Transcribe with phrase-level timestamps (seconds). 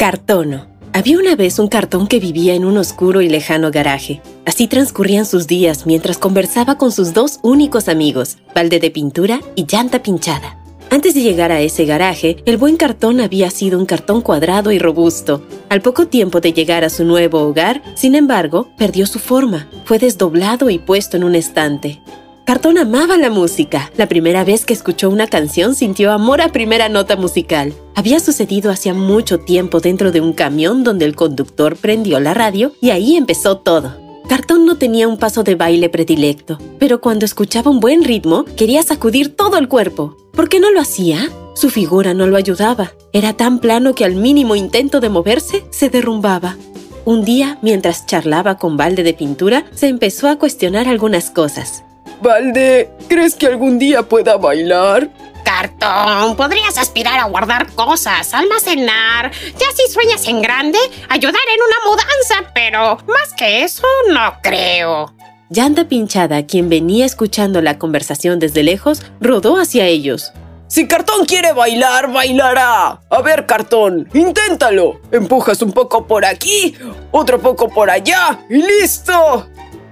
[0.00, 0.68] Cartono.
[0.92, 4.22] Había una vez un cartón que vivía en un oscuro y lejano garaje.
[4.46, 9.66] Así transcurrían sus días mientras conversaba con sus dos únicos amigos, balde de pintura y
[9.66, 10.56] llanta pinchada.
[10.88, 14.78] Antes de llegar a ese garaje, el buen cartón había sido un cartón cuadrado y
[14.78, 15.42] robusto.
[15.68, 19.68] Al poco tiempo de llegar a su nuevo hogar, sin embargo, perdió su forma.
[19.84, 22.00] Fue desdoblado y puesto en un estante.
[22.48, 23.92] Cartón amaba la música.
[23.98, 27.74] La primera vez que escuchó una canción sintió amor a primera nota musical.
[27.94, 32.72] Había sucedido hacía mucho tiempo dentro de un camión donde el conductor prendió la radio
[32.80, 33.98] y ahí empezó todo.
[34.30, 38.82] Cartón no tenía un paso de baile predilecto, pero cuando escuchaba un buen ritmo quería
[38.82, 40.16] sacudir todo el cuerpo.
[40.32, 41.28] ¿Por qué no lo hacía?
[41.54, 42.92] Su figura no lo ayudaba.
[43.12, 46.56] Era tan plano que al mínimo intento de moverse se derrumbaba.
[47.04, 51.84] Un día, mientras charlaba con Balde de pintura, se empezó a cuestionar algunas cosas.
[52.20, 55.08] Valde, ¿crees que algún día pueda bailar?
[55.44, 61.90] Cartón, podrías aspirar a guardar cosas, almacenar, ya si sueñas en grande, ayudar en una
[61.90, 65.14] mudanza, pero más que eso no creo.
[65.48, 70.32] Llanta Pinchada, quien venía escuchando la conversación desde lejos, rodó hacia ellos.
[70.66, 73.00] Si Cartón quiere bailar, bailará.
[73.08, 75.00] A ver, Cartón, inténtalo.
[75.10, 76.76] Empujas un poco por aquí,
[77.10, 79.48] otro poco por allá y listo.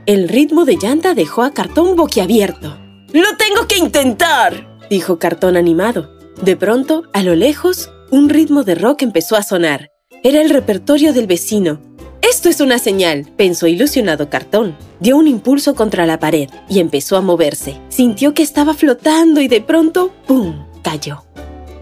[0.07, 2.79] El ritmo de llanta dejó a Cartón boquiabierto.
[3.13, 4.79] ¡Lo tengo que intentar!
[4.89, 6.17] dijo Cartón animado.
[6.41, 9.91] De pronto, a lo lejos, un ritmo de rock empezó a sonar.
[10.23, 11.81] Era el repertorio del vecino.
[12.23, 14.77] Esto es una señal, pensó ilusionado Cartón.
[15.01, 17.77] Dio un impulso contra la pared y empezó a moverse.
[17.89, 21.25] Sintió que estaba flotando y de pronto, ¡pum!, cayó.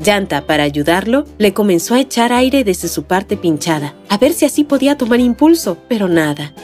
[0.00, 4.46] Llanta, para ayudarlo, le comenzó a echar aire desde su parte pinchada, a ver si
[4.46, 6.54] así podía tomar impulso, pero nada.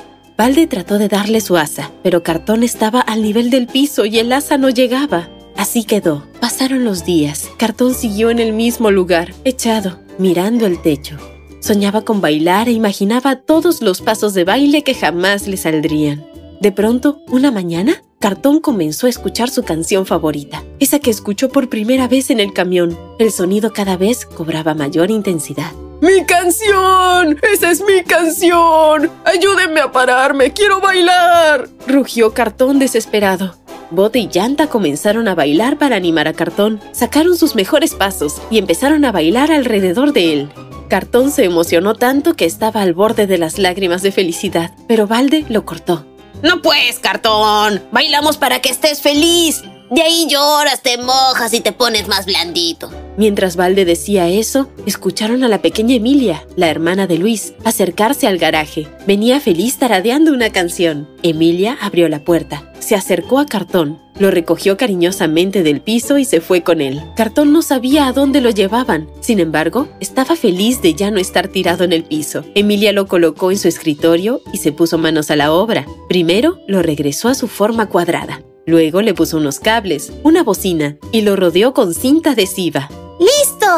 [0.41, 4.33] Valde trató de darle su asa, pero Cartón estaba al nivel del piso y el
[4.33, 5.29] asa no llegaba.
[5.55, 6.25] Así quedó.
[6.41, 7.51] Pasaron los días.
[7.59, 11.19] Cartón siguió en el mismo lugar, echado, mirando el techo.
[11.61, 16.25] Soñaba con bailar e imaginaba todos los pasos de baile que jamás le saldrían.
[16.59, 21.69] De pronto, una mañana, Cartón comenzó a escuchar su canción favorita, esa que escuchó por
[21.69, 22.99] primera vez en el camión.
[23.19, 25.73] El sonido cada vez cobraba mayor intensidad.
[26.00, 27.38] ¡Mi canción!
[27.43, 29.11] ¡Esa es mi canción!
[29.25, 30.53] ¡Ayúdenme a pararme!
[30.53, 31.69] ¡Quiero bailar!
[31.87, 33.56] Rugió Cartón desesperado.
[33.91, 36.81] Bote y Llanta comenzaron a bailar para animar a Cartón.
[36.93, 40.53] Sacaron sus mejores pasos y empezaron a bailar alrededor de él.
[40.88, 45.44] Cartón se emocionó tanto que estaba al borde de las lágrimas de felicidad, pero Balde
[45.49, 46.06] lo cortó.
[46.43, 47.82] No pues, Cartón.
[47.93, 49.62] Bailamos para que estés feliz.
[49.91, 52.91] De ahí lloras, te mojas y te pones más blandito.
[53.20, 58.38] Mientras Valde decía eso, escucharon a la pequeña Emilia, la hermana de Luis, acercarse al
[58.38, 58.88] garaje.
[59.06, 61.06] Venía feliz taradeando una canción.
[61.22, 66.41] Emilia abrió la puerta, se acercó a Cartón, lo recogió cariñosamente del piso y se
[66.41, 67.03] fue con él.
[67.14, 69.06] Cartón no sabía a dónde lo llevaban.
[69.20, 72.47] Sin embargo, estaba feliz de ya no estar tirado en el piso.
[72.54, 75.84] Emilia lo colocó en su escritorio y se puso manos a la obra.
[76.08, 78.41] Primero, lo regresó a su forma cuadrada.
[78.64, 82.88] Luego le puso unos cables, una bocina y lo rodeó con cinta adhesiva.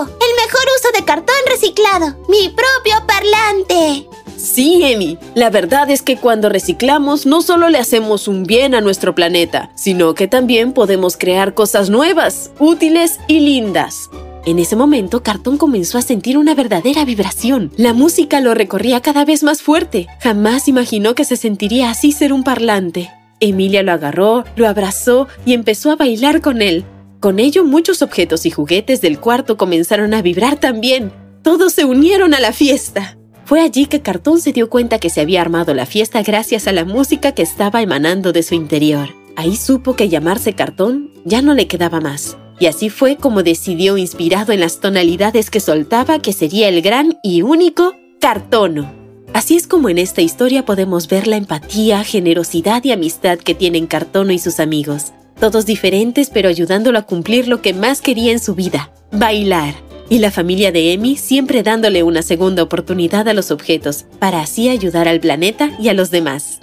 [0.00, 2.16] El mejor uso de cartón reciclado.
[2.28, 4.08] ¡Mi propio parlante!
[4.38, 5.18] Sí, Emi.
[5.34, 9.70] La verdad es que cuando reciclamos no solo le hacemos un bien a nuestro planeta,
[9.74, 14.08] sino que también podemos crear cosas nuevas, útiles y lindas.
[14.46, 17.70] En ese momento, Cartón comenzó a sentir una verdadera vibración.
[17.76, 20.08] La música lo recorría cada vez más fuerte.
[20.20, 23.12] Jamás imaginó que se sentiría así ser un parlante.
[23.40, 26.84] Emilia lo agarró, lo abrazó y empezó a bailar con él.
[27.22, 31.12] Con ello muchos objetos y juguetes del cuarto comenzaron a vibrar también.
[31.42, 33.16] Todos se unieron a la fiesta.
[33.44, 36.72] Fue allí que Cartón se dio cuenta que se había armado la fiesta gracias a
[36.72, 39.10] la música que estaba emanando de su interior.
[39.36, 42.38] Ahí supo que llamarse Cartón ya no le quedaba más.
[42.58, 47.20] Y así fue como decidió, inspirado en las tonalidades que soltaba, que sería el gran
[47.22, 48.92] y único Cartono.
[49.32, 53.86] Así es como en esta historia podemos ver la empatía, generosidad y amistad que tienen
[53.86, 55.12] Cartono y sus amigos.
[55.42, 59.74] Todos diferentes pero ayudándolo a cumplir lo que más quería en su vida, bailar.
[60.08, 64.68] Y la familia de Emi siempre dándole una segunda oportunidad a los objetos, para así
[64.68, 66.60] ayudar al planeta y a los demás.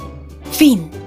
[0.53, 0.98] Fin.